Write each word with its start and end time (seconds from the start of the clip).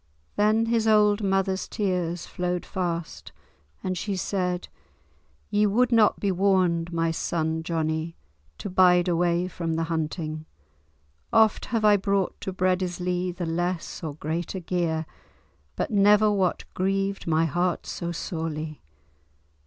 Then 0.35 0.65
his 0.65 0.87
old 0.87 1.21
mother's 1.21 1.67
tears 1.67 2.25
flowed 2.25 2.65
fast, 2.65 3.31
and 3.83 3.95
she 3.95 4.15
said, 4.15 4.67
"Ye 5.51 5.67
would 5.67 5.91
not 5.91 6.19
be 6.19 6.31
warned, 6.31 6.91
my 6.91 7.11
son 7.11 7.61
Johnie, 7.61 8.15
to 8.57 8.67
bide 8.67 9.07
away 9.07 9.47
from 9.47 9.75
the 9.75 9.83
hunting. 9.93 10.47
Oft 11.31 11.65
have 11.65 11.85
I 11.85 11.97
brought 11.97 12.41
to 12.41 12.51
Breadislee 12.51 13.31
the 13.37 13.45
less 13.45 14.03
or 14.03 14.15
greater 14.15 14.59
gear, 14.59 15.05
but 15.75 15.91
never 15.91 16.31
what 16.31 16.63
grieved 16.73 17.27
my 17.27 17.45
heart 17.45 17.85
so 17.85 18.11
sorely. 18.11 18.81